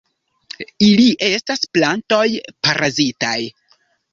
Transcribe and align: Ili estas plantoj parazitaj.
Ili 0.85 1.05
estas 1.27 1.63
plantoj 1.77 2.25
parazitaj. 2.69 3.39